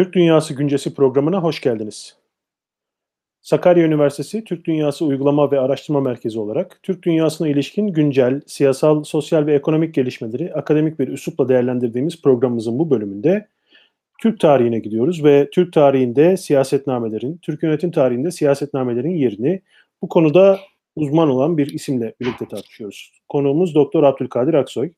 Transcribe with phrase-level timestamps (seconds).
[0.00, 2.16] Türk Dünyası Güncesi programına hoş geldiniz.
[3.40, 9.46] Sakarya Üniversitesi Türk Dünyası Uygulama ve Araştırma Merkezi olarak Türk dünyasına ilişkin güncel, siyasal, sosyal
[9.46, 13.48] ve ekonomik gelişmeleri akademik bir üslupla değerlendirdiğimiz programımızın bu bölümünde
[14.20, 19.62] Türk tarihine gidiyoruz ve Türk tarihinde siyasetnamelerin, Türk yönetim tarihinde siyasetnamelerin yerini
[20.02, 20.58] bu konuda
[20.96, 23.12] uzman olan bir isimle birlikte tartışıyoruz.
[23.28, 24.92] Konuğumuz Doktor Abdülkadir Aksoy.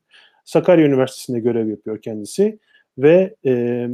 [0.45, 2.59] Sakarya Üniversitesi'nde görev yapıyor kendisi
[2.97, 3.87] ve e,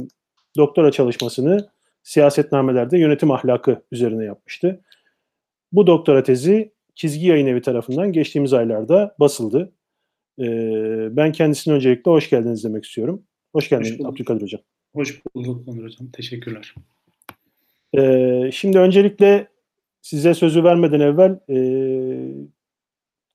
[0.56, 1.68] doktora çalışmasını
[2.02, 4.80] siyasetnamelerde yönetim ahlakı üzerine yapmıştı.
[5.72, 9.72] Bu doktora tezi Çizgi Yayın Evi tarafından geçtiğimiz aylarda basıldı.
[10.38, 10.46] E,
[11.16, 13.22] ben kendisine öncelikle hoş geldiniz demek istiyorum.
[13.52, 14.60] Hoş geldiniz hoş Abdülkadir Hocam.
[14.94, 16.10] Hoş bulduk Onur Hocam.
[16.12, 16.74] Teşekkürler.
[17.98, 19.48] E, şimdi öncelikle
[20.02, 21.58] size sözü vermeden evvel e,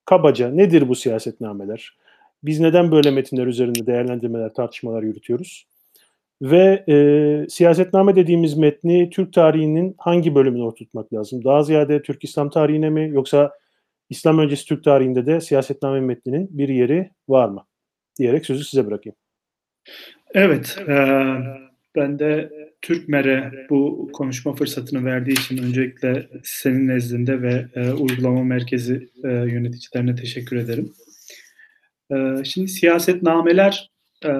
[0.04, 1.96] kabaca nedir bu siyasetnameler?
[2.42, 5.66] Biz neden böyle metinler üzerinde değerlendirmeler, tartışmalar yürütüyoruz?
[6.42, 6.96] Ve e,
[7.48, 11.44] siyasetname dediğimiz metni Türk tarihinin hangi bölümüne oturtmak lazım?
[11.44, 13.52] Daha ziyade Türk İslam tarihine mi yoksa
[14.10, 17.66] İslam öncesi Türk tarihinde de siyasetname metninin bir yeri var mı?
[18.18, 19.16] Diyerek sözü size bırakayım.
[20.34, 20.94] Evet, e,
[21.96, 22.50] ben de
[22.82, 30.14] Türkmer'e bu konuşma fırsatını verdiği için öncelikle senin nezdinde ve e, uygulama merkezi e, yöneticilerine
[30.14, 30.92] teşekkür ederim.
[32.10, 33.90] E, şimdi siyasetnameler
[34.24, 34.30] e,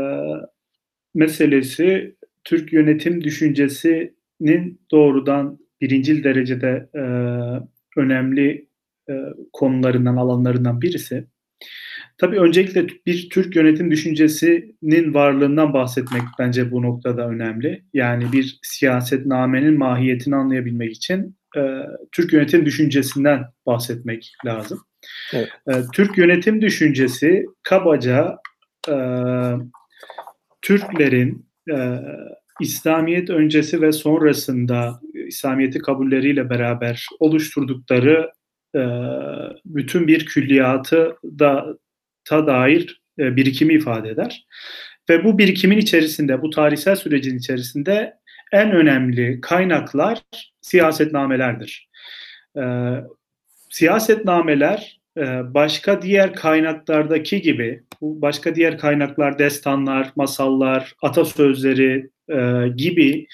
[1.17, 7.03] meselesi Türk yönetim düşüncesinin doğrudan birincil derecede e,
[8.01, 8.69] önemli
[9.11, 9.15] e,
[9.53, 11.27] konularından, alanlarından birisi.
[12.19, 17.83] Tabii öncelikle bir Türk yönetim düşüncesinin varlığından bahsetmek bence bu noktada önemli.
[17.95, 21.61] Yani bir siyasetnamenin mahiyetini anlayabilmek için e,
[22.13, 24.81] Türk yönetim düşüncesinden bahsetmek lazım.
[25.33, 25.49] Evet.
[25.69, 28.37] E, Türk yönetim düşüncesi kabaca
[28.89, 28.95] e,
[30.67, 31.77] Türklerin e,
[32.61, 38.33] İslamiyet öncesi ve sonrasında İslamiyet'i kabulleriyle beraber oluşturdukları
[38.75, 38.81] e,
[39.65, 41.67] bütün bir külliyatı da
[42.25, 44.47] ta dair e, birikimi ifade eder.
[45.11, 48.15] Ve bu birikimin içerisinde, bu tarihsel sürecin içerisinde
[48.53, 50.23] en önemli kaynaklar
[50.61, 51.89] siyasetnamelerdir.
[52.57, 52.63] E,
[53.71, 63.27] siyasetnameler e, başka diğer kaynaklardaki gibi, bu başka diğer kaynaklar destanlar, masallar, atasözleri e, gibi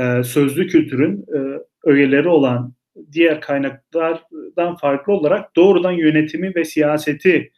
[0.00, 1.38] e, sözlü kültürün e,
[1.84, 2.74] öğeleri olan
[3.12, 7.52] diğer kaynaklardan farklı olarak doğrudan yönetimi ve siyaseti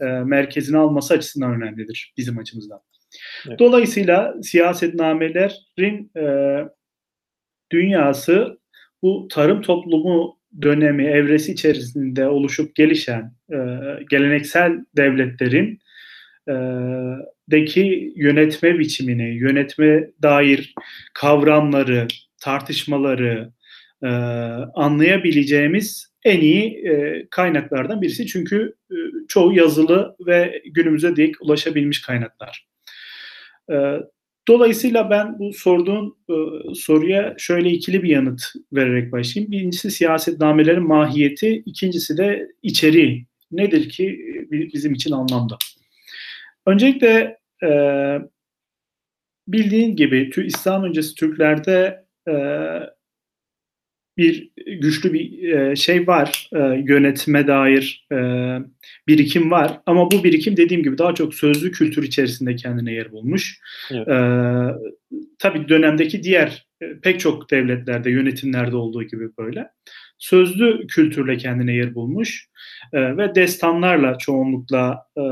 [0.00, 2.80] e, merkezine alması açısından önemlidir bizim açımızdan.
[3.48, 3.58] Evet.
[3.58, 6.24] Dolayısıyla siyasetnamelerin e,
[7.72, 8.58] dünyası
[9.02, 13.56] bu tarım toplumu dönemi, evresi içerisinde oluşup gelişen e,
[14.10, 15.78] geleneksel devletlerin
[17.50, 20.74] deki yönetme biçimini, yönetme dair
[21.14, 22.08] kavramları,
[22.40, 23.52] tartışmaları
[24.02, 24.08] e,
[24.74, 28.26] anlayabileceğimiz en iyi e, kaynaklardan birisi.
[28.26, 28.96] Çünkü e,
[29.28, 32.66] çoğu yazılı ve günümüze dek ulaşabilmiş kaynaklar.
[33.72, 33.74] E,
[34.48, 36.34] dolayısıyla ben bu sorduğun e,
[36.74, 39.52] soruya şöyle ikili bir yanıt vererek başlayayım.
[39.52, 43.26] Birincisi siyasetnamelerin mahiyeti, ikincisi de içeriği.
[43.52, 45.58] Nedir ki bizim için anlamda?
[46.66, 47.70] Öncelikle e,
[49.48, 52.34] bildiğin gibi İslam öncesi Türklerde e,
[54.16, 54.50] bir
[54.80, 58.16] güçlü bir e, şey var, e, yönetime dair e,
[59.08, 59.80] birikim var.
[59.86, 63.60] Ama bu birikim dediğim gibi daha çok sözlü kültür içerisinde kendine yer bulmuş.
[63.90, 64.08] Evet.
[64.08, 64.18] E,
[65.38, 69.70] tabii dönemdeki diğer e, pek çok devletlerde, yönetimlerde olduğu gibi böyle.
[70.18, 72.48] Sözlü kültürle kendine yer bulmuş
[72.92, 75.22] e, ve destanlarla çoğunlukla e,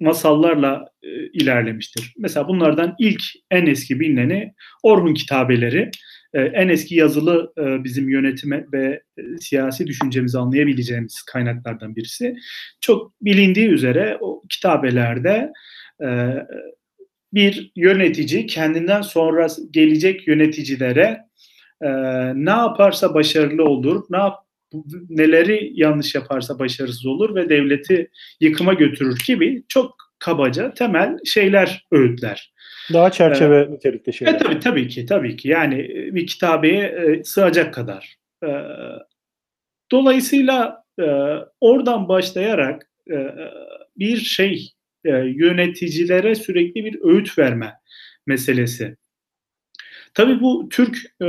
[0.00, 2.14] masallarla e, ilerlemiştir.
[2.18, 5.90] Mesela bunlardan ilk en eski bilineni Orhun kitabeleri.
[6.34, 12.36] E, en eski yazılı e, bizim yönetime ve e, siyasi düşüncemizi anlayabileceğimiz kaynaklardan birisi.
[12.80, 15.52] Çok bilindiği üzere o kitabelerde
[17.32, 21.20] bir yönetici kendinden sonra gelecek yöneticilere
[22.34, 24.43] ne yaparsa başarılı olur, ne yap
[25.08, 28.10] neleri yanlış yaparsa başarısız olur ve devleti
[28.40, 32.54] yıkıma götürür gibi çok kabaca temel şeyler öğütler.
[32.92, 34.34] Daha çerçeve ee, nitelikli şeyler.
[34.34, 35.78] E, tabii tabii ki tabii ki yani
[36.14, 38.16] bir kitabeye e, sığacak kadar.
[38.44, 38.48] E,
[39.90, 41.04] dolayısıyla e,
[41.60, 43.34] oradan başlayarak e,
[43.98, 44.72] bir şey
[45.04, 47.72] e, yöneticilere sürekli bir öğüt verme
[48.26, 48.96] meselesi.
[50.14, 51.26] Tabii bu Türk e,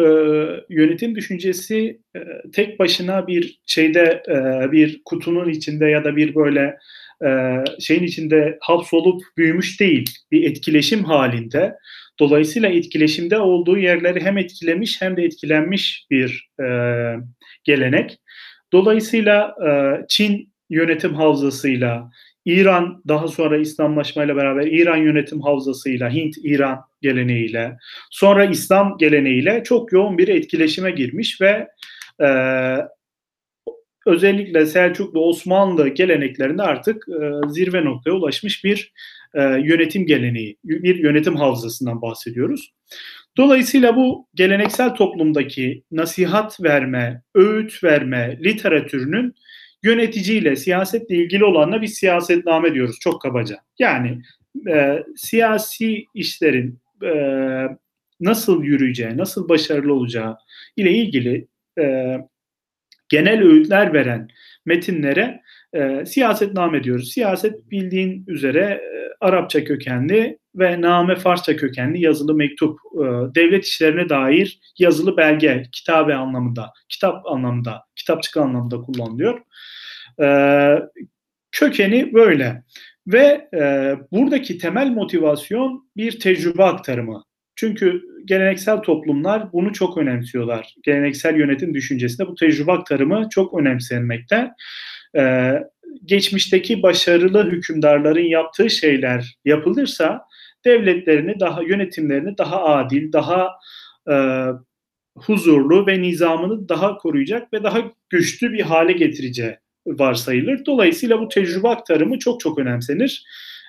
[0.70, 2.20] yönetim düşüncesi e,
[2.54, 6.78] tek başına bir şeyde e, bir kutunun içinde ya da bir böyle
[7.26, 7.30] e,
[7.80, 10.06] şeyin içinde hapsolup büyümüş değil.
[10.32, 11.76] Bir etkileşim halinde.
[12.20, 16.66] Dolayısıyla etkileşimde olduğu yerleri hem etkilemiş hem de etkilenmiş bir e,
[17.64, 18.18] gelenek.
[18.74, 19.70] Dolayısıyla e,
[20.10, 22.10] Çin yönetim havzasıyla,
[22.46, 27.78] İran daha sonra İslamlaşmayla beraber İran yönetim havzasıyla, Hint-İran geleneğiyle,
[28.12, 31.68] sonra İslam geleneğiyle çok yoğun bir etkileşime girmiş ve
[32.22, 32.30] e,
[34.06, 38.94] özellikle Selçuklu Osmanlı geleneklerinde artık e, zirve noktaya ulaşmış bir
[39.34, 42.74] e, yönetim geleneği, bir yönetim havzasından bahsediyoruz.
[43.38, 49.36] Dolayısıyla bu geleneksel toplumdaki nasihat verme, öğüt verme literatürünün
[49.86, 53.58] yöneticiyle, siyasetle ilgili olanla bir siyasetname diyoruz çok kabaca.
[53.80, 54.22] Yani
[54.70, 57.14] e, siyasi işlerin e,
[58.20, 60.38] nasıl yürüyeceği, nasıl başarılı olacağı
[60.78, 61.48] ile ilgili
[61.80, 62.16] e,
[63.10, 64.28] genel öğütler veren
[64.66, 65.42] metinlere
[65.74, 67.12] e, siyasetname diyoruz.
[67.12, 73.06] Siyaset bildiğin üzere e, Arapça kökenli ve name Farsça kökenli yazılı mektup, e,
[73.36, 79.42] devlet işlerine dair yazılı belge, kitabe anlamında, kitap anlamında, kitapçık anlamında kullanılıyor.
[80.22, 80.28] E,
[81.52, 82.64] kökeni böyle.
[83.08, 87.24] Ve e, buradaki temel motivasyon bir tecrübe aktarımı.
[87.56, 90.76] Çünkü geleneksel toplumlar bunu çok önemsiyorlar.
[90.84, 94.52] Geleneksel yönetim düşüncesinde bu tecrübe aktarımı çok önemsenmekte.
[95.18, 95.54] Ee,
[96.06, 100.22] geçmişteki başarılı hükümdarların yaptığı şeyler yapılırsa
[100.66, 103.50] devletlerini daha yönetimlerini daha adil, daha
[104.12, 104.16] e,
[105.18, 107.80] huzurlu ve nizamını daha koruyacak ve daha
[108.10, 109.58] güçlü bir hale getireceği
[109.88, 110.66] varsayılır.
[110.66, 113.26] Dolayısıyla bu tecrübe aktarımı çok çok önemsenir.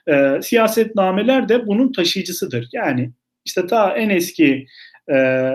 [0.09, 2.69] E, siyasetnameler de bunun taşıyıcısıdır.
[2.73, 3.11] Yani
[3.45, 4.67] işte ta en eski
[5.13, 5.51] e,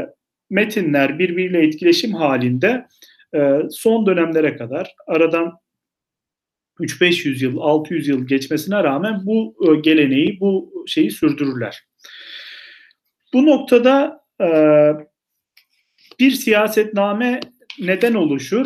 [0.50, 2.86] metinler birbiriyle etkileşim halinde
[3.36, 5.61] e, son dönemlere kadar aradan
[6.82, 11.84] 3-500 yıl, 600 yıl geçmesine rağmen bu e, geleneği, bu şeyi sürdürürler.
[13.34, 14.48] Bu noktada e,
[16.20, 17.40] bir siyasetname
[17.80, 18.66] neden oluşur?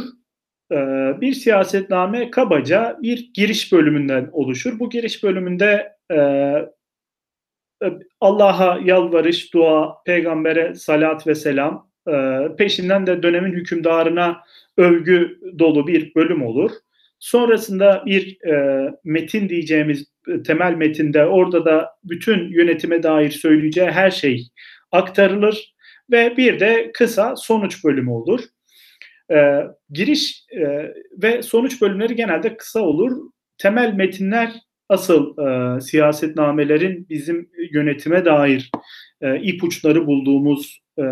[0.72, 0.76] E,
[1.22, 4.80] bir siyasetname kabaca bir giriş bölümünden oluşur.
[4.80, 5.96] Bu giriş bölümünde
[8.22, 11.92] Allah'a yalvarış, dua, peygambere salat ve selam,
[12.58, 14.44] peşinden de dönemin hükümdarına
[14.78, 16.72] övgü dolu bir bölüm olur.
[17.26, 24.12] Sonrasında bir e, metin diyeceğimiz e, temel metinde orada da bütün yönetime dair söyleyeceği her
[24.12, 24.48] şey
[24.92, 25.76] aktarılır
[26.12, 28.40] ve bir de kısa sonuç bölümü olur.
[29.32, 30.94] E, giriş e,
[31.24, 33.18] ve sonuç bölümleri genelde kısa olur.
[33.58, 34.52] Temel metinler
[34.90, 38.72] asıl e, siyasetnamelerin bizim yönetime dair
[39.22, 41.04] e, ipuçları bulduğumuz e,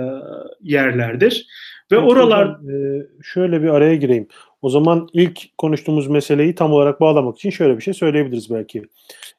[0.61, 1.47] yerlerdir.
[1.91, 4.27] Ve oralar e, şöyle bir araya gireyim.
[4.63, 8.83] O zaman ilk konuştuğumuz meseleyi tam olarak bağlamak için şöyle bir şey söyleyebiliriz belki.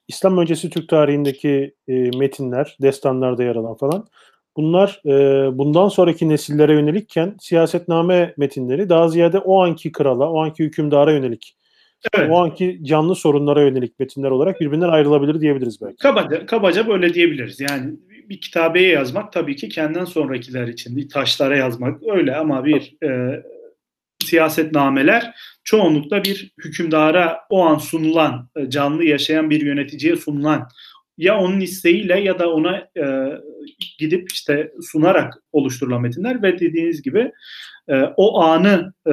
[0.09, 4.07] İslam öncesi Türk tarihindeki e, metinler, destanlarda yer alan falan
[4.57, 5.11] bunlar e,
[5.59, 11.57] bundan sonraki nesillere yönelikken siyasetname metinleri daha ziyade o anki krala, o anki hükümdara yönelik
[12.15, 12.31] Evet.
[12.31, 15.97] O anki canlı sorunlara yönelik metinler olarak birbirinden ayrılabilir diyebiliriz belki.
[15.97, 17.61] Kabaca, kabaca böyle diyebiliriz.
[17.61, 17.93] Yani
[18.29, 23.43] bir kitabeye yazmak tabii ki kendinden sonrakiler için, bir taşlara yazmak öyle ama bir e,
[24.25, 30.69] siyasetnameler çoğunlukla bir hükümdara o an sunulan, e, canlı yaşayan bir yöneticiye sunulan
[31.19, 33.05] ya onun isteğiyle ya da ona e,
[33.99, 37.33] gidip işte sunarak oluşturulan metinler ve dediğiniz gibi
[37.89, 39.13] e, o anı e,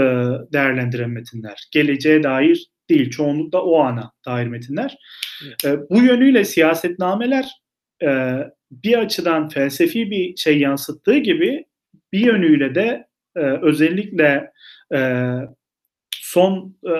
[0.53, 1.67] değerlendiren metinler.
[1.71, 3.09] Geleceğe dair değil.
[3.09, 4.97] Çoğunlukla o ana dair metinler.
[5.45, 5.65] Evet.
[5.65, 7.51] E, bu yönüyle siyasetnameler
[8.03, 8.37] e,
[8.71, 11.65] bir açıdan felsefi bir şey yansıttığı gibi
[12.13, 14.51] bir yönüyle de e, özellikle
[14.93, 15.31] e,
[16.11, 16.93] son e,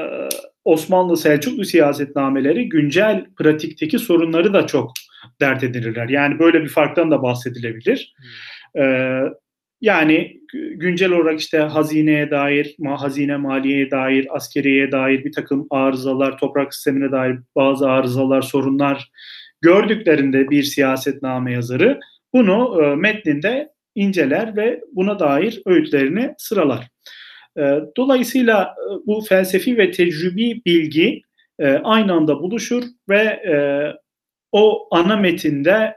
[0.66, 4.92] Osmanlı Selçuklu siyasetnameleri güncel pratikteki sorunları da çok
[5.42, 6.10] dert edinirler.
[6.10, 8.16] Yani böyle bir farktan da bahsedilebilir.
[8.76, 8.84] Hmm.
[8.84, 9.22] E,
[9.82, 10.42] yani
[10.76, 17.12] güncel olarak işte hazineye dair, hazine maliyeye dair, askeriyeye dair bir takım arızalar, toprak sistemine
[17.12, 19.12] dair bazı arızalar, sorunlar
[19.62, 22.00] gördüklerinde bir siyasetname yazarı
[22.34, 26.88] bunu e, metninde inceler ve buna dair öğütlerini sıralar.
[27.58, 31.22] E, dolayısıyla e, bu felsefi ve tecrübi bilgi
[31.60, 33.56] e, aynı anda buluşur ve e,
[34.52, 35.96] o ana metinde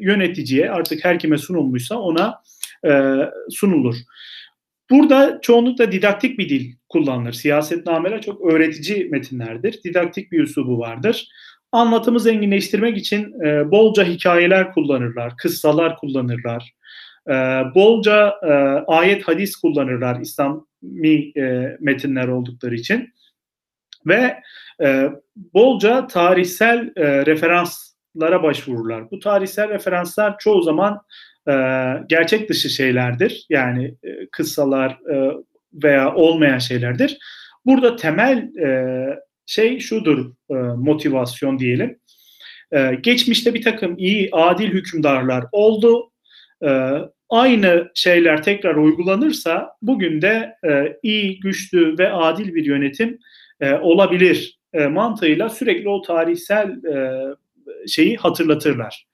[0.00, 2.42] yöneticiye artık her kime sunulmuşsa ona
[3.50, 3.96] sunulur.
[4.90, 7.32] Burada çoğunlukla didaktik bir dil kullanılır.
[7.32, 9.82] Siyasetnameler çok öğretici metinlerdir.
[9.84, 11.28] Didaktik bir üslubu vardır.
[11.72, 13.32] Anlatımı zenginleştirmek için
[13.70, 16.74] bolca hikayeler kullanırlar, kıssalar kullanırlar.
[17.28, 17.32] E,
[17.74, 18.52] bolca e,
[18.86, 23.08] ayet hadis kullanırlar İslami e, metinler oldukları için.
[24.06, 24.36] ve
[24.82, 25.10] e,
[25.54, 29.10] bolca tarihsel e, referanslara başvururlar.
[29.10, 31.00] Bu tarihsel referanslar çoğu zaman
[31.48, 31.52] e,
[32.08, 33.46] gerçek dışı şeylerdir.
[33.48, 35.32] Yani e, kıssalar e,
[35.74, 37.18] veya olmayan şeylerdir.
[37.66, 41.98] Burada temel e, şey şudur e, motivasyon diyelim.
[42.72, 46.09] E, geçmişte bir takım iyi, adil hükümdarlar oldu.
[46.62, 46.98] E,
[47.28, 53.18] aynı şeyler tekrar uygulanırsa bugün de e, iyi, güçlü ve adil bir yönetim
[53.60, 57.22] e, olabilir e, mantığıyla sürekli o tarihsel e,
[57.88, 59.06] şeyi hatırlatırlar.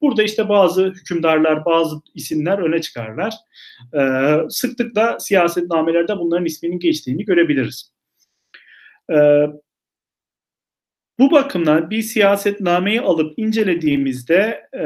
[0.00, 3.34] Burada işte bazı hükümdarlar, bazı isimler öne çıkarlar.
[3.94, 4.00] E,
[4.48, 7.92] sıklıkla siyasetnamelerde bunların isminin geçtiğini görebiliriz.
[9.10, 9.46] E,
[11.18, 14.84] bu bakımdan bir siyasetnameyi alıp incelediğimizde e,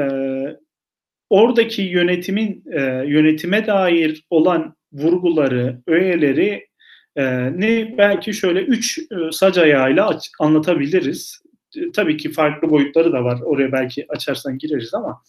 [1.29, 6.67] oradaki yönetimin e, yönetime dair olan vurguları, öğeleri
[7.15, 7.23] e,
[7.59, 11.41] ne belki şöyle üç e, sac ayağıyla anlatabiliriz.
[11.75, 13.39] E, tabii ki farklı boyutları da var.
[13.41, 15.21] Oraya belki açarsan gireriz ama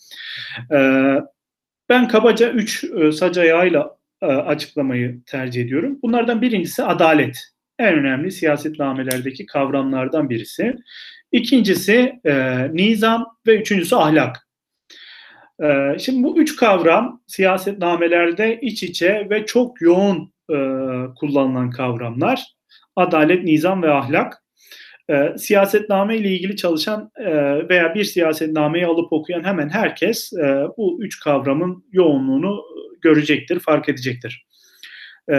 [0.72, 0.78] e,
[1.88, 5.98] ben kabaca üç e, sac ayağıyla e, açıklamayı tercih ediyorum.
[6.02, 7.38] Bunlardan birincisi adalet.
[7.78, 10.76] En önemli siyasetnamelerdeki kavramlardan birisi.
[11.32, 14.45] İkincisi e, nizam ve üçüncüsü ahlak.
[15.62, 20.56] E, şimdi bu üç kavram siyasetnamelerde iç içe ve çok yoğun e,
[21.16, 22.56] kullanılan kavramlar.
[22.96, 24.42] Adalet, nizam ve ahlak.
[25.10, 27.32] E, siyasetname ile ilgili çalışan e,
[27.68, 32.62] veya bir siyasetnameyi alıp okuyan hemen herkes e, bu üç kavramın yoğunluğunu
[33.00, 34.46] görecektir, fark edecektir.
[35.30, 35.34] E,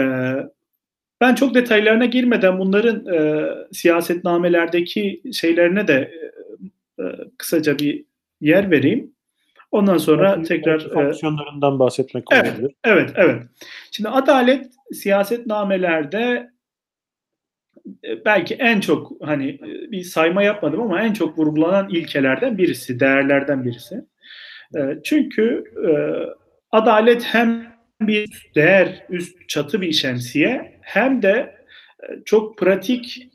[1.20, 3.04] ben çok detaylarına girmeden bunların
[3.72, 6.12] siyasetnamelerdeki şeylerine de
[7.38, 8.04] kısaca bir
[8.40, 9.12] yer vereyim.
[9.70, 12.74] Ondan sonra belki, tekrar belki fonksiyonlarından e, bahsetmek evet, olabilir.
[12.84, 13.42] Evet, evet.
[13.90, 16.50] Şimdi adalet siyasetnamelerde
[18.04, 23.00] e, belki en çok hani e, bir sayma yapmadım ama en çok vurgulanan ilkelerden birisi,
[23.00, 24.04] değerlerden birisi.
[25.04, 25.64] Çünkü
[26.70, 27.66] adalet hem
[28.00, 31.64] bir değer, üst çatı bir şemsiye hem de
[32.24, 33.28] çok pratik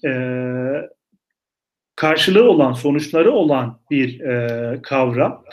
[1.96, 4.22] karşılığı olan, sonuçları olan bir
[4.82, 5.44] kavram.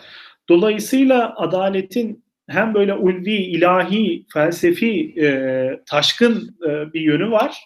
[0.50, 7.64] Dolayısıyla adaletin hem böyle ulvi, ilahi, felsefi, e, taşkın e, bir yönü var.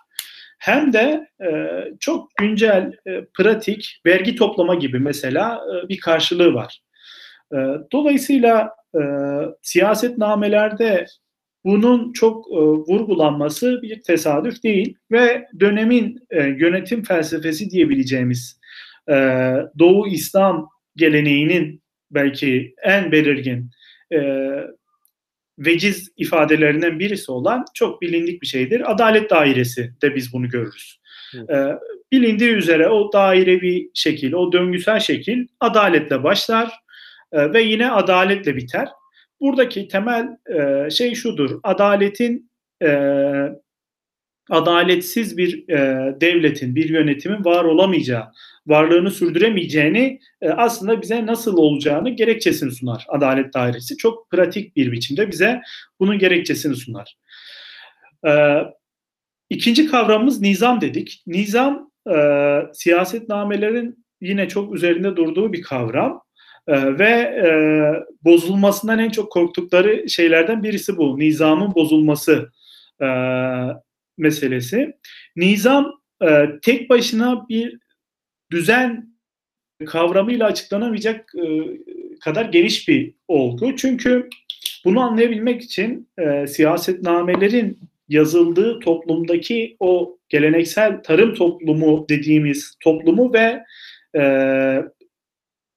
[0.58, 1.50] Hem de e,
[2.00, 6.80] çok güncel, e, pratik, vergi toplama gibi mesela e, bir karşılığı var.
[7.52, 7.56] E,
[7.92, 9.00] dolayısıyla e,
[9.62, 11.06] siyasetnamelerde
[11.64, 18.60] bunun çok e, vurgulanması bir tesadüf değil ve dönemin e, yönetim felsefesi diyebileceğimiz
[19.10, 19.14] e,
[19.78, 21.83] Doğu İslam geleneğinin
[22.14, 23.70] belki en belirgin
[24.12, 24.18] e,
[25.58, 28.92] veciz ifadelerinden birisi olan çok bilindik bir şeydir.
[28.92, 31.00] Adalet dairesi de biz bunu görürüz.
[31.34, 31.56] E,
[32.12, 36.72] bilindiği üzere o dairevi şekil, o döngüsel şekil adaletle başlar
[37.32, 38.88] e, ve yine adaletle biter.
[39.40, 41.60] Buradaki temel e, şey şudur.
[41.62, 42.50] Adaletin
[42.82, 42.88] e,
[44.50, 48.32] adaletsiz bir e, devletin, bir yönetimin var olamayacağı,
[48.66, 53.96] varlığını sürdüremeyeceğini e, aslında bize nasıl olacağını gerekçesini sunar Adalet Dairesi.
[53.96, 55.60] Çok pratik bir biçimde bize
[56.00, 57.16] bunun gerekçesini sunar.
[58.26, 58.58] E,
[59.50, 61.22] ikinci kavramımız nizam dedik.
[61.26, 62.16] Nizam e,
[62.72, 66.24] siyasetnamelerin yine çok üzerinde durduğu bir kavram.
[66.68, 67.48] Ee, ve e,
[68.24, 71.18] bozulmasından en çok korktukları şeylerden birisi bu.
[71.18, 72.50] Nizamın bozulması
[73.02, 73.06] e,
[74.18, 74.94] meselesi.
[75.36, 75.92] Nizam
[76.22, 77.78] e, tek başına bir
[78.50, 79.14] düzen
[79.86, 81.44] kavramıyla açıklanamayacak e,
[82.20, 83.76] kadar geniş bir olgu.
[83.76, 84.28] Çünkü
[84.84, 93.64] bunu anlayabilmek için e, siyasetnamelerin yazıldığı toplumdaki o geleneksel tarım toplumu dediğimiz toplumu ve
[94.16, 94.22] e,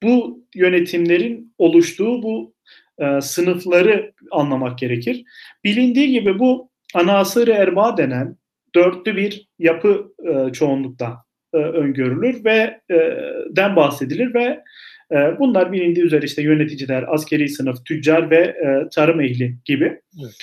[0.03, 2.53] bu yönetimlerin oluştuğu bu
[2.99, 5.23] e, sınıfları anlamak gerekir.
[5.63, 8.37] Bilindiği gibi bu anasır erba denen
[8.75, 13.17] dörtlü bir yapı e, çoğunlukta e, öngörülür ve e,
[13.49, 14.63] den bahsedilir ve
[15.11, 20.01] e, bunlar bilindiği üzere işte yöneticiler, askeri sınıf, tüccar ve e, tarım ehli gibi.
[20.23, 20.35] Evet.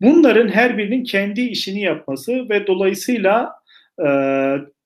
[0.00, 3.52] Bunların her birinin kendi işini yapması ve dolayısıyla
[3.98, 4.08] e,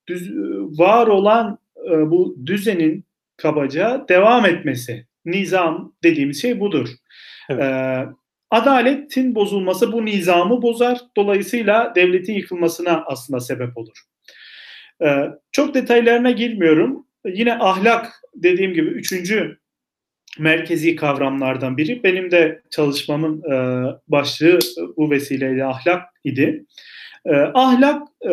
[0.08, 0.30] düz,
[0.78, 1.58] var olan
[1.90, 3.04] e, bu düzenin
[3.36, 5.06] kabaca devam etmesi.
[5.24, 6.88] Nizam dediğimiz şey budur.
[7.50, 7.62] Evet.
[7.62, 8.06] E,
[8.50, 10.98] adaletin bozulması bu nizamı bozar.
[11.16, 13.96] Dolayısıyla devletin yıkılmasına aslında sebep olur.
[15.02, 17.06] Ee, çok detaylarına girmiyorum.
[17.26, 19.58] Yine ahlak dediğim gibi üçüncü
[20.38, 22.04] merkezi kavramlardan biri.
[22.04, 24.58] Benim de çalışmamın e, başlığı
[24.96, 26.64] bu vesileyle ahlak idi.
[27.26, 28.32] E, ahlak e,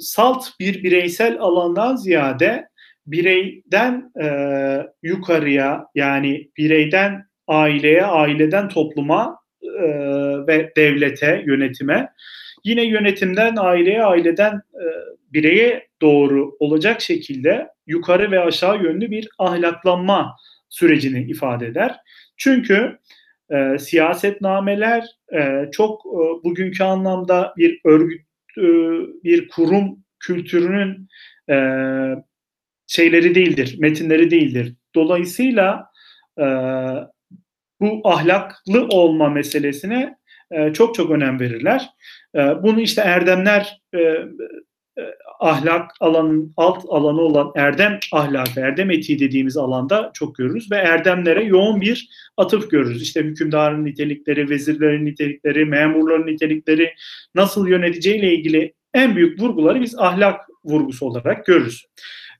[0.00, 2.68] salt bir bireysel alandan ziyade
[3.06, 4.26] bireyden e,
[5.02, 9.40] yukarıya yani bireyden aileye, aileden topluma
[10.46, 12.12] ve devlete, yönetime,
[12.64, 14.84] yine yönetimden aileye, aileden e,
[15.32, 20.36] bireye doğru olacak şekilde yukarı ve aşağı yönlü bir ahlaklanma
[20.68, 21.96] sürecini ifade eder.
[22.36, 22.98] Çünkü
[23.50, 28.22] e, siyasetnameler e, çok e, bugünkü anlamda bir örgüt,
[28.58, 28.62] e,
[29.24, 31.08] bir kurum kültürünün
[31.50, 31.56] e,
[32.86, 34.74] şeyleri değildir, metinleri değildir.
[34.94, 35.90] Dolayısıyla
[36.38, 36.44] e,
[37.80, 40.19] bu ahlaklı olma meselesine
[40.50, 41.90] e, çok çok önem verirler.
[42.36, 44.24] E, bunu işte erdemler e,
[45.40, 51.44] ahlak alanın alt alanı olan erdem ahlakı, erdem etiği dediğimiz alanda çok görürüz ve erdemlere
[51.44, 53.02] yoğun bir atıf görürüz.
[53.02, 56.94] İşte hükümdarın nitelikleri, vezirlerin nitelikleri, memurların nitelikleri
[57.34, 61.86] nasıl yöneteceğiyle ilgili en büyük vurguları biz ahlak vurgusu olarak görürüz.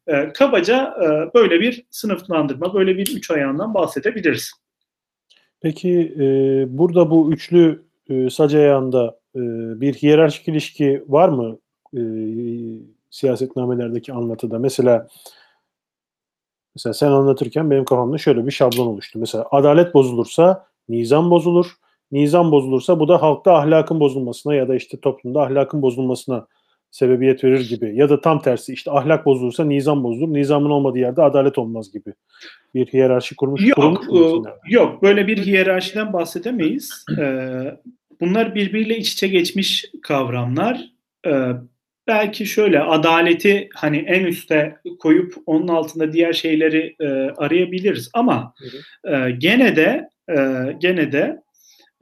[0.06, 4.52] E, kabaca e, böyle bir sınıflandırma, böyle bir üç ayağından bahsedebiliriz.
[5.62, 6.24] Peki e,
[6.78, 9.40] burada bu üçlü e, sac ayağında e,
[9.80, 11.58] bir hiyerarşik ilişki var mı
[11.96, 12.00] e,
[13.10, 14.58] siyasetnamelerdeki anlatıda?
[14.58, 15.08] Mesela
[16.74, 19.18] mesela sen anlatırken benim kafamda şöyle bir şablon oluştu.
[19.18, 21.66] Mesela adalet bozulursa nizam bozulur.
[22.12, 26.46] Nizam bozulursa bu da halkta ahlakın bozulmasına ya da işte toplumda ahlakın bozulmasına
[26.90, 30.34] sebebiyet verir gibi ya da tam tersi işte ahlak bozulursa nizam bozulur.
[30.34, 32.14] Nizamın olmadığı yerde adalet olmaz gibi
[32.74, 33.66] bir hiyerarşi kurmuş.
[33.66, 37.04] Yok, kurulmuş e, yok böyle bir hiyerarşiden bahsedemeyiz.
[37.18, 37.76] Ee,
[38.20, 40.90] bunlar birbiriyle iç içe geçmiş kavramlar.
[41.26, 41.50] Ee,
[42.06, 48.54] belki şöyle adaleti hani en üste koyup onun altında diğer şeyleri e, arayabiliriz ama
[49.04, 50.36] e, gene de e,
[50.80, 51.42] gene de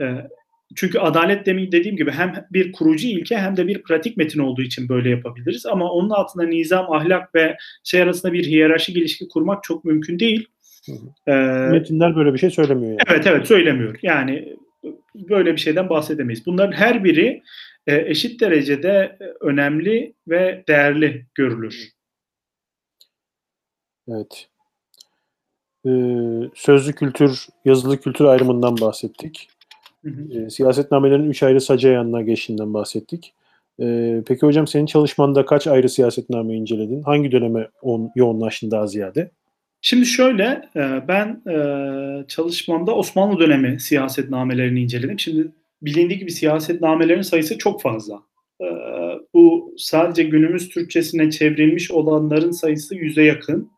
[0.00, 0.06] e,
[0.76, 4.62] çünkü adalet demin dediğim gibi hem bir kurucu ilke hem de bir pratik metin olduğu
[4.62, 5.66] için böyle yapabiliriz.
[5.66, 10.48] Ama onun altında nizam, ahlak ve şey arasında bir hiyerarşik ilişki kurmak çok mümkün değil.
[11.26, 11.32] Ee,
[11.70, 12.90] Metinler böyle bir şey söylemiyor.
[12.90, 13.00] Yani.
[13.08, 13.98] Evet evet söylemiyor.
[14.02, 14.56] Yani
[15.14, 16.46] böyle bir şeyden bahsedemeyiz.
[16.46, 17.42] Bunların her biri
[17.86, 21.88] e, eşit derecede önemli ve değerli görülür.
[24.08, 24.48] Evet.
[25.86, 25.90] Ee,
[26.54, 29.48] sözlü kültür, yazılı kültür ayrımından bahsettik.
[30.04, 30.46] Hı hı.
[30.46, 33.34] E, siyasetnamelerin üç ayrı sacı ayağına geçtiğinden bahsettik.
[33.80, 37.02] E, peki hocam senin çalışmanda kaç ayrı siyasetname inceledin?
[37.02, 39.30] Hangi döneme on, yoğunlaştın daha ziyade?
[39.80, 40.68] Şimdi şöyle,
[41.08, 41.42] ben
[42.28, 45.18] çalışmamda Osmanlı dönemi siyasetnamelerini inceledim.
[45.18, 48.22] Şimdi bilindiği gibi siyasetnamelerin sayısı çok fazla.
[49.34, 53.70] Bu sadece günümüz Türkçesine çevrilmiş olanların sayısı yüze yakın.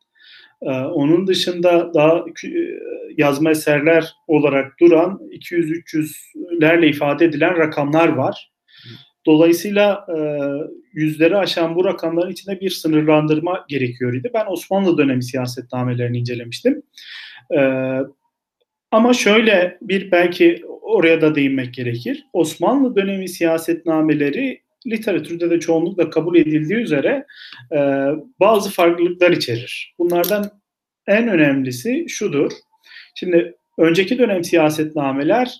[0.92, 2.24] Onun dışında daha
[3.16, 8.50] yazma eserler olarak duran 200-300'lerle ifade edilen rakamlar var.
[9.26, 10.18] Dolayısıyla e,
[10.92, 14.30] yüzleri aşan bu rakamların içinde bir sınırlandırma gerekiyor idi.
[14.34, 16.82] Ben Osmanlı dönemi siyasetnamelerini incelemiştim.
[17.56, 17.60] E,
[18.90, 22.26] ama şöyle bir belki oraya da değinmek gerekir.
[22.32, 27.26] Osmanlı dönemi siyasetnameleri literatürde de çoğunlukla kabul edildiği üzere
[27.72, 27.78] e,
[28.40, 29.94] bazı farklılıklar içerir.
[29.98, 30.50] Bunlardan
[31.06, 32.52] en önemlisi şudur.
[33.14, 35.54] Şimdi önceki dönem siyasetnameler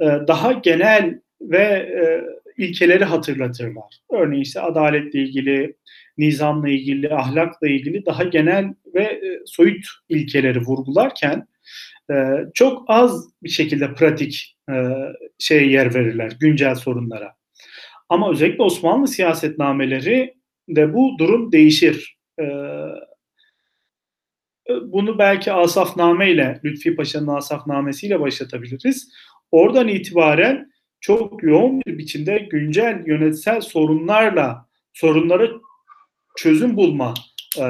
[0.00, 2.24] e, daha genel ve e,
[2.56, 4.00] ilkeleri hatırlatırlar.
[4.10, 5.76] Örneğin işte adaletle ilgili,
[6.18, 11.46] nizamla ilgili, ahlakla ilgili daha genel ve e, soyut ilkeleri vurgularken
[12.54, 14.56] çok az bir şekilde pratik
[15.38, 17.34] şeye yer verirler, güncel sorunlara.
[18.08, 20.34] Ama özellikle Osmanlı siyasetnameleri
[20.68, 22.18] de bu durum değişir.
[24.82, 29.12] Bunu belki Asafname ile, Lütfi Paşa'nın Asafnamesiyle başlatabiliriz.
[29.50, 30.69] Oradan itibaren
[31.00, 35.48] çok yoğun bir biçimde güncel yönetsel sorunlarla sorunlara
[36.36, 37.14] çözüm bulma
[37.58, 37.66] e,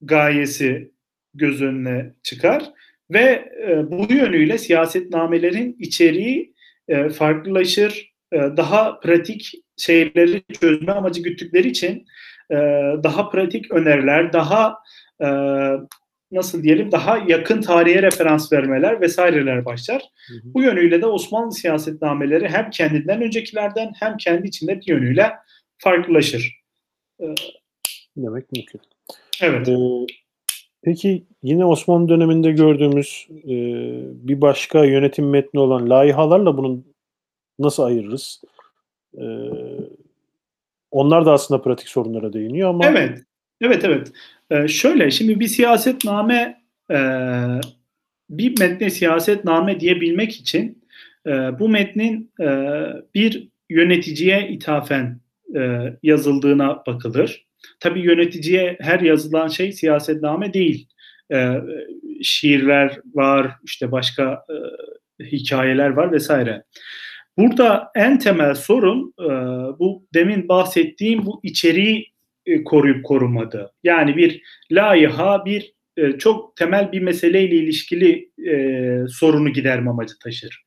[0.00, 0.90] gayesi
[1.34, 2.62] göz önüne çıkar
[3.10, 6.54] ve e, bu yönüyle siyasetnamelerin içeriği
[6.88, 12.06] e, farklılaşır, e, daha pratik şeyleri çözme amacı güttükleri için
[12.50, 12.56] e,
[13.04, 14.74] daha pratik öneriler, daha
[15.22, 15.28] e,
[16.32, 20.02] nasıl diyelim daha yakın tarihe referans vermeler vesaireler başlar.
[20.28, 20.54] Hı hı.
[20.54, 25.32] Bu yönüyle de Osmanlı siyasetnameleri hem kendinden öncekilerden hem kendi içinde bir yönüyle
[25.78, 26.60] farklılaşır.
[27.20, 27.34] Ee,
[28.16, 28.80] Demek mümkün.
[29.42, 29.68] Evet.
[29.68, 30.06] Ee,
[30.82, 33.54] peki yine Osmanlı döneminde gördüğümüz e,
[34.28, 36.94] bir başka yönetim metni olan laihalarla bunun
[37.58, 38.42] nasıl ayırırız?
[39.18, 39.24] Ee,
[40.90, 42.86] onlar da aslında pratik sorunlara değiniyor ama...
[42.86, 43.22] Evet,
[43.60, 44.12] evet, evet.
[44.50, 46.98] Ee, şöyle şimdi bir siyasetname e,
[48.30, 50.84] bir metne siyasetname diyebilmek için
[51.26, 52.46] e, bu metnin e,
[53.14, 55.20] bir yöneticiye ithafen
[55.56, 57.46] e, yazıldığına bakılır.
[57.80, 60.88] Tabii yöneticiye her yazılan şey siyasetname değil.
[61.32, 61.54] E,
[62.22, 66.64] şiirler var, işte başka e, hikayeler var vesaire.
[67.38, 69.28] Burada en temel sorun e,
[69.78, 72.09] bu demin bahsettiğim bu içeriği
[72.64, 73.72] koruyup korumadı.
[73.82, 78.54] Yani bir layıha bir e, çok temel bir meseleyle ilişkili e,
[79.08, 80.64] sorunu giderme amacı taşır.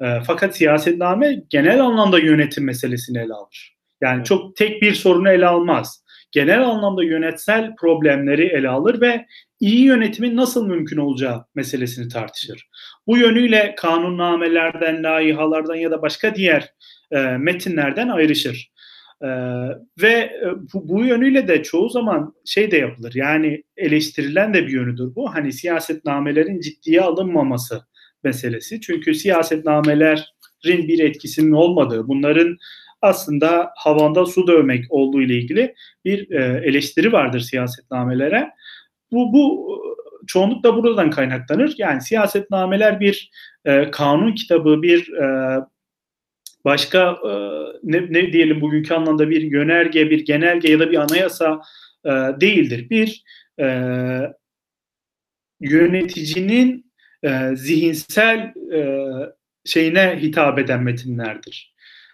[0.00, 3.76] E, fakat siyasetname genel anlamda yönetim meselesini ele alır.
[4.00, 6.02] Yani çok tek bir sorunu ele almaz.
[6.32, 9.26] Genel anlamda yönetsel problemleri ele alır ve
[9.60, 12.68] iyi yönetimin nasıl mümkün olacağı meselesini tartışır.
[13.06, 16.74] Bu yönüyle kanunnamelerden, laihalardan ya da başka diğer
[17.10, 18.71] e, metinlerden ayrışır.
[19.22, 19.28] Ee,
[20.02, 23.12] ve e, bu, bu yönüyle de çoğu zaman şey de yapılır.
[23.14, 25.34] Yani eleştirilen de bir yönüdür bu.
[25.34, 27.86] Hani siyasetnamelerin ciddiye alınmaması
[28.24, 28.80] meselesi.
[28.80, 32.56] Çünkü siyasetnamelerin bir etkisinin olmadığı, bunların
[33.02, 38.50] aslında havanda su dövmek olduğu ile ilgili bir e, eleştiri vardır siyasetnamelere.
[39.12, 39.72] Bu, bu
[40.26, 41.74] çoğunlukla buradan kaynaklanır.
[41.78, 43.30] Yani siyasetnameler bir
[43.64, 45.56] e, kanun kitabı, bir e,
[46.64, 47.32] başka e,
[47.82, 51.60] ne, ne diyelim bugünkü anlamda bir yönerge, bir genelge ya da bir anayasa
[52.04, 52.90] e, değildir.
[52.90, 53.24] Bir
[53.60, 53.66] e,
[55.60, 58.38] yöneticinin e, zihinsel
[58.74, 59.08] e,
[59.64, 61.72] şeyine hitap eden metinlerdir.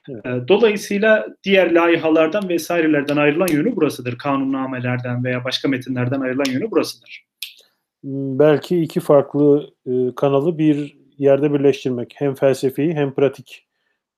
[0.08, 0.48] Evet.
[0.48, 4.18] Dolayısıyla diğer layihalardan vesairelerden ayrılan yönü burasıdır.
[4.18, 7.24] Kanunnamelerden veya başka metinlerden ayrılan yönü burasıdır.
[8.04, 9.70] Belki iki farklı
[10.16, 12.14] kanalı bir yerde birleştirmek.
[12.16, 13.67] Hem felsefi hem pratik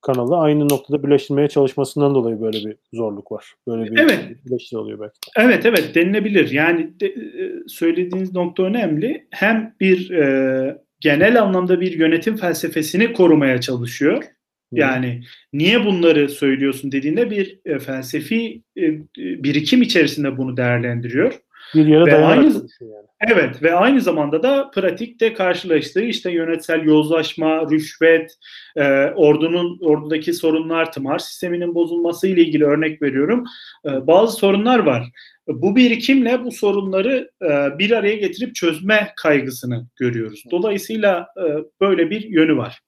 [0.03, 3.55] kanalı aynı noktada birleştirmeye çalışmasından dolayı böyle bir zorluk var.
[3.69, 4.19] Böyle bir evet.
[4.47, 5.19] birleştir oluyor belki.
[5.37, 6.51] Evet evet denilebilir.
[6.51, 9.27] Yani de, e, söylediğiniz nokta önemli.
[9.31, 14.25] Hem bir e, genel anlamda bir yönetim felsefesini korumaya çalışıyor.
[14.73, 18.83] Yani niye bunları söylüyorsun dediğinde bir e, felsefi e,
[19.17, 21.41] birikim içerisinde bunu değerlendiriyor.
[21.75, 22.43] Bir yere ve aynı,
[22.81, 23.10] yani.
[23.29, 28.39] Evet ve aynı zamanda da pratikte karşılaştığı işte yönetsel yozlaşma, rüşvet,
[28.77, 33.45] e, ordunun ordudaki sorunlar, tımar sisteminin bozulması ile ilgili örnek veriyorum.
[33.87, 35.11] E, bazı sorunlar var.
[35.49, 40.45] Bu birikimle bu sorunları e, bir araya getirip çözme kaygısını görüyoruz.
[40.51, 41.45] Dolayısıyla e,
[41.81, 42.81] böyle bir yönü var.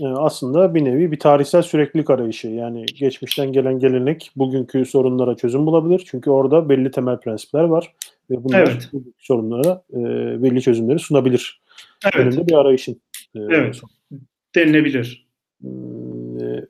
[0.00, 2.48] Ee, aslında bir nevi bir tarihsel süreklilik arayışı.
[2.48, 6.04] Yani geçmişten gelen gelenek bugünkü sorunlara çözüm bulabilir.
[6.10, 7.94] Çünkü orada belli temel prensipler var
[8.30, 8.90] ve bunlar evet.
[9.18, 9.98] sorunlara e,
[10.42, 11.62] belli çözümleri sunabilir.
[12.04, 12.26] Evet.
[12.26, 13.00] Önünde bir arayışın.
[13.34, 13.76] E, evet.
[13.76, 13.90] Sonu.
[14.54, 15.26] Denilebilir.
[15.64, 15.68] E,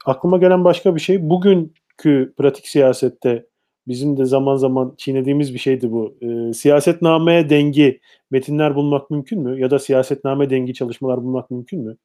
[0.07, 3.47] aklıma gelen başka bir şey bugünkü pratik siyasette
[3.89, 6.17] bizim de zaman zaman çiğnediğimiz bir şeydi bu.
[6.21, 9.61] E, siyasetnameye dengi metinler bulmak mümkün mü?
[9.61, 11.97] Ya da siyasetname dengi çalışmalar bulmak mümkün mü?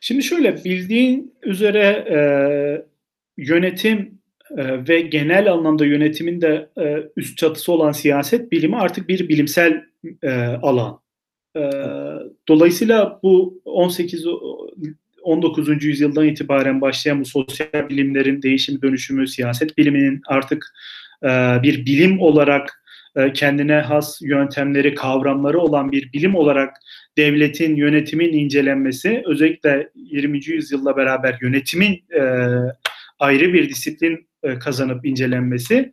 [0.00, 2.18] Şimdi şöyle bildiğin üzere e,
[3.36, 4.18] yönetim
[4.56, 9.84] e, ve genel anlamda yönetimin de e, üst çatısı olan siyaset bilimi artık bir bilimsel
[10.22, 11.00] e, alan.
[11.56, 11.60] E,
[12.48, 14.24] dolayısıyla bu 18
[15.26, 15.84] 19.
[15.84, 20.74] yüzyıldan itibaren başlayan bu sosyal bilimlerin değişim dönüşümü, siyaset biliminin artık
[21.22, 21.28] e,
[21.62, 22.82] bir bilim olarak
[23.16, 26.76] e, kendine has yöntemleri, kavramları olan bir bilim olarak
[27.16, 30.46] devletin, yönetimin incelenmesi, özellikle 20.
[30.46, 32.22] yüzyılla beraber yönetimin e,
[33.18, 35.90] ayrı bir disiplin e, kazanıp incelenmesi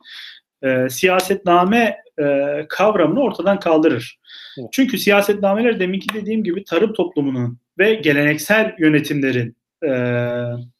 [0.63, 2.25] e, siyasetname e,
[2.69, 4.19] kavramını ortadan kaldırır.
[4.59, 4.69] Evet.
[4.71, 9.91] Çünkü siyasetnameler deminki dediğim gibi tarım toplumunun ve geleneksel yönetimlerin e,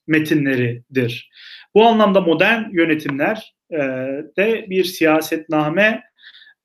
[0.07, 1.29] metinleridir.
[1.75, 3.77] Bu anlamda modern yönetimler e,
[4.37, 6.03] de bir siyasetname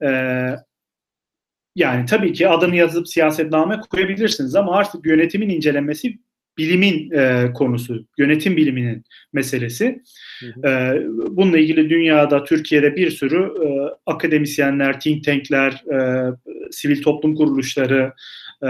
[0.03, 0.09] e,
[1.79, 6.19] yani tabii ki adını yazıp siyasetname koyabilirsiniz ama artık yönetimin incelenmesi
[6.59, 10.03] bilimin e, konusu, yönetim biliminin meselesi.
[10.41, 10.69] Hı hı.
[10.69, 11.03] E,
[11.37, 13.69] bununla ilgili dünyada, Türkiye'de bir sürü e,
[14.07, 16.31] akademisyenler, think tankler, e,
[16.71, 18.13] sivil toplum kuruluşları,
[18.63, 18.67] e,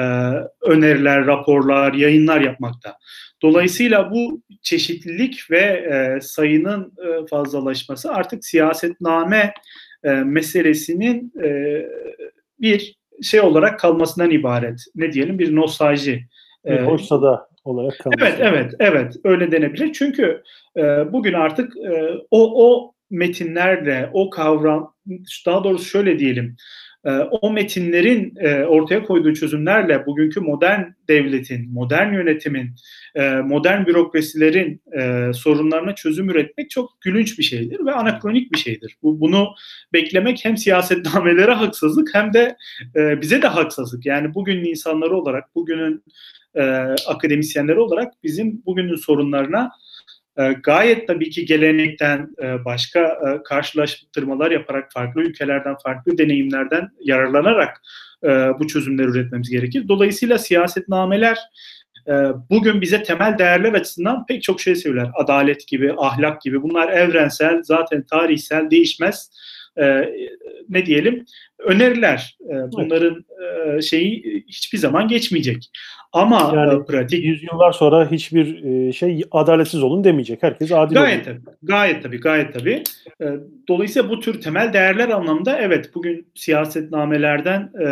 [0.62, 2.96] öneriler, raporlar, yayınlar yapmakta.
[3.42, 9.54] Dolayısıyla bu çeşitlilik ve e, sayının e, fazlalaşması artık siyasetname
[10.04, 11.48] e, meselesinin e,
[12.60, 14.84] bir şey olarak kalmasından ibaret.
[14.94, 16.26] Ne diyelim bir nostalji.
[16.64, 18.24] Bir e, hoşsa da olarak kalması.
[18.24, 19.16] Evet, evet, evet.
[19.24, 19.92] Öyle denebilir.
[19.92, 20.42] Çünkü
[20.76, 24.94] e, bugün artık e, o o metinlerle, o kavram,
[25.46, 26.56] daha doğrusu şöyle diyelim,
[27.04, 32.74] e, o metinlerin e, ortaya koyduğu çözümlerle bugünkü modern devletin, modern yönetimin,
[33.14, 38.96] e, modern bürokrasilerin e, sorunlarına çözüm üretmek çok gülünç bir şeydir ve anakronik bir şeydir.
[39.02, 39.48] Bu, bunu
[39.92, 42.56] beklemek hem siyasetnamelere haksızlık hem de
[42.94, 44.06] bize de haksızlık.
[44.06, 46.04] Yani bugünün insanları olarak, bugünün
[47.06, 49.70] akademisyenleri olarak bizim bugünün sorunlarına
[50.42, 57.82] gayet tabii ki gelenekten e, başka e, karşılaştırmalar yaparak farklı ülkelerden, farklı deneyimlerden yararlanarak
[58.24, 59.88] e, bu çözümler üretmemiz gerekir.
[59.88, 61.38] Dolayısıyla siyasetnameler
[62.50, 65.10] bugün bize temel değerler açısından pek çok şey söyler.
[65.14, 69.30] Adalet gibi, ahlak gibi bunlar evrensel, zaten tarihsel, değişmez
[69.80, 70.14] e,
[70.68, 71.24] ne diyelim
[71.58, 72.36] öneriler.
[72.40, 73.24] E, bunların
[73.76, 75.70] e, şeyi hiçbir zaman geçmeyecek.
[76.12, 80.42] Ama Yani e, pratik Yüzyıllar sonra hiçbir e, şey adaletsiz olun demeyecek.
[80.42, 81.36] Herkes adil Gayet olun.
[81.36, 82.82] tabii, gayet tabii, gayet tabii.
[83.22, 83.26] Ee,
[83.68, 87.88] Dolayısıyla bu tür temel değerler anlamda evet bugün siyasetnamelerden e,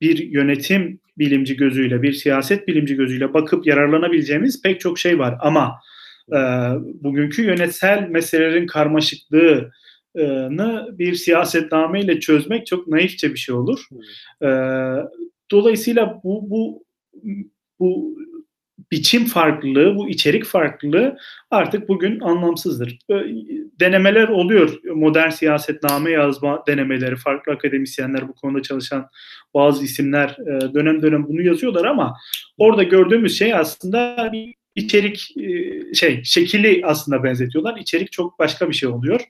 [0.00, 5.34] bir yönetim bilimci gözüyle, bir siyaset bilimci gözüyle bakıp yararlanabileceğimiz pek çok şey var.
[5.40, 5.80] Ama
[6.32, 6.38] e,
[7.02, 9.70] bugünkü yönetsel meselelerin karmaşıklığını
[10.98, 13.88] bir siyasetnameyle çözmek çok naifçe bir şey olur.
[15.50, 16.84] Dolayısıyla bu bu
[17.78, 18.18] bu
[18.92, 21.18] biçim farklılığı, bu içerik farklılığı
[21.50, 22.98] artık bugün anlamsızdır.
[23.80, 24.80] Denemeler oluyor.
[24.94, 29.08] Modern siyasetname yazma denemeleri, farklı akademisyenler bu konuda çalışan
[29.54, 30.36] bazı isimler
[30.74, 32.14] dönem dönem bunu yazıyorlar ama
[32.58, 35.34] orada gördüğümüz şey aslında bir içerik
[35.94, 37.78] şey şekili aslında benzetiyorlar.
[37.80, 39.20] İçerik çok başka bir şey oluyor.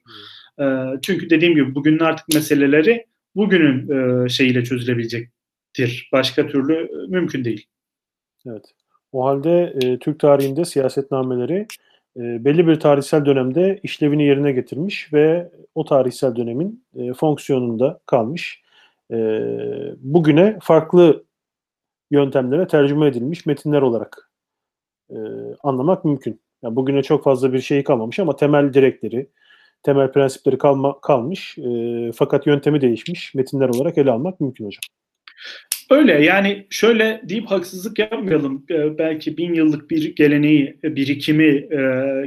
[1.02, 6.08] Çünkü dediğim gibi bugünün artık meseleleri bugünün şeyiyle çözülebilecektir.
[6.12, 7.66] Başka türlü mümkün değil.
[8.46, 8.74] Evet.
[9.12, 11.66] O halde e, Türk tarihinde siyasetnameleri
[12.16, 18.62] e, belli bir tarihsel dönemde işlevini yerine getirmiş ve o tarihsel dönemin e, fonksiyonunda kalmış.
[19.10, 19.16] E,
[19.98, 21.24] bugüne farklı
[22.10, 24.30] yöntemlere tercüme edilmiş metinler olarak
[25.10, 25.16] e,
[25.62, 26.40] anlamak mümkün.
[26.62, 29.30] Yani bugüne çok fazla bir şey kalmamış ama temel direkleri,
[29.82, 34.80] temel prensipleri kalma, kalmış e, fakat yöntemi değişmiş metinler olarak ele almak mümkün hocam.
[35.90, 38.64] Öyle yani şöyle deyip haksızlık yapmayalım.
[38.70, 41.80] Ee, belki bin yıllık bir geleneği, birikimi e,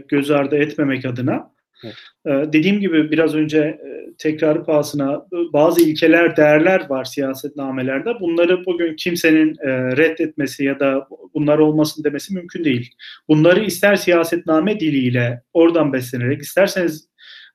[0.08, 1.52] göz ardı etmemek adına.
[1.84, 1.96] Evet.
[2.26, 8.20] Ee, dediğim gibi biraz önce e, tekrar pahasına bazı ilkeler, değerler var siyasetnamelerde.
[8.20, 12.92] Bunları bugün kimsenin e, reddetmesi ya da bunlar olmasın demesi mümkün değil.
[13.28, 17.09] Bunları ister siyasetname diliyle oradan beslenerek, isterseniz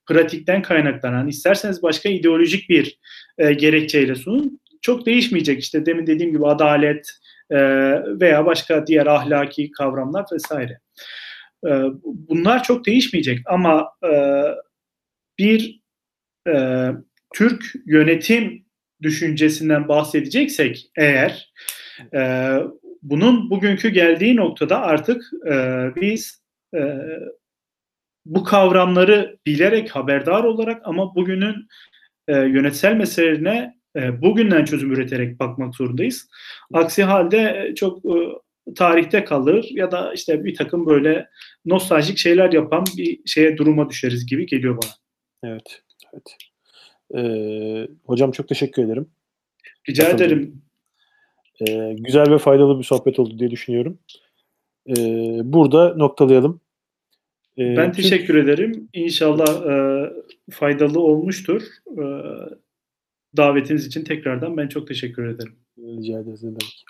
[0.06, 2.98] pratikten kaynaklanan, isterseniz başka ideolojik bir
[3.38, 7.10] e, gerekçeyle sunun çok değişmeyecek işte demin dediğim gibi adalet
[7.50, 7.58] e,
[8.20, 10.78] veya başka diğer ahlaki kavramlar vesaire.
[11.66, 11.70] E,
[12.04, 14.42] bunlar çok değişmeyecek ama e,
[15.38, 15.80] bir
[16.48, 16.88] e,
[17.34, 18.64] Türk yönetim
[19.02, 21.52] düşüncesinden bahsedeceksek eğer
[22.14, 22.52] e,
[23.02, 25.54] bunun bugünkü geldiği noktada artık e,
[25.96, 26.42] biz
[26.74, 26.80] e,
[28.26, 31.68] bu kavramları bilerek haberdar olarak ama bugünün
[32.28, 36.28] e, yönetsel meselelerine e, bugünden çözüm üreterek bakmak zorundayız.
[36.72, 38.14] Aksi halde çok e,
[38.76, 41.28] tarihte kalır ya da işte bir takım böyle
[41.64, 44.90] nostaljik şeyler yapan bir şeye duruma düşeriz gibi geliyor bana.
[45.52, 45.82] Evet.
[46.12, 46.36] evet.
[47.16, 49.10] Ee, hocam çok teşekkür ederim.
[49.88, 50.22] Rica Bakalım.
[50.22, 50.62] ederim.
[51.68, 53.98] Ee, güzel ve faydalı bir sohbet oldu diye düşünüyorum.
[54.88, 56.60] Ee, burada noktalayalım.
[57.58, 58.44] Ee, ben teşekkür Türk...
[58.44, 58.88] ederim.
[58.92, 59.74] İnşallah e,
[60.50, 61.62] faydalı olmuştur.
[61.98, 62.04] E,
[63.36, 65.52] davetiniz için tekrardan ben çok teşekkür ederim.
[65.78, 66.84] Rica ederiz ne demek.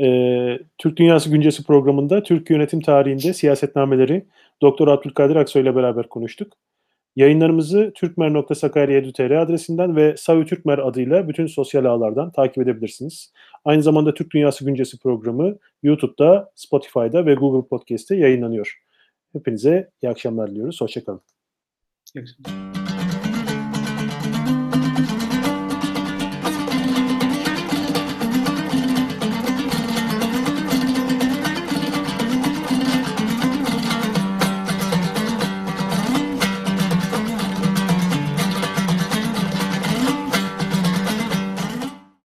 [0.00, 4.24] Ee, Türk Dünyası Güncesi programında Türk yönetim tarihinde siyasetnameleri
[4.62, 6.52] Doktor Abdülkadir Aksoy ile beraber konuştuk.
[7.16, 13.32] Yayınlarımızı türkmer.sakarya.edu.tr adresinden ve Savi Türkmer adıyla bütün sosyal ağlardan takip edebilirsiniz.
[13.64, 18.82] Aynı zamanda Türk Dünyası Güncesi programı YouTube'da, Spotify'da ve Google Podcast'te yayınlanıyor.
[19.32, 20.80] Hepinize iyi akşamlar diliyoruz.
[20.80, 21.20] Hoşçakalın.
[22.14, 22.71] İyi akşamlar.